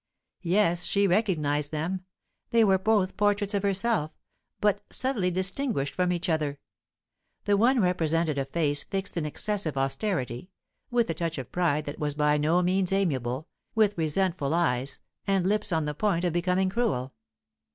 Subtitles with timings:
[0.41, 2.05] Yes, she recognized them.
[2.49, 4.09] They were both portraits of herself,
[4.59, 6.57] but subtly distinguished from each other.
[7.45, 10.49] The one represented a face fixed in excessive austerity,
[10.89, 15.45] with a touch of pride that was by no means amiable, with resentful eyes, and
[15.45, 17.13] lips on the point of becoming cruel.